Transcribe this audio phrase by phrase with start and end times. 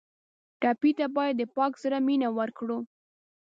[0.61, 2.77] ټپي ته باید د پاک زړه مینه ورکړو.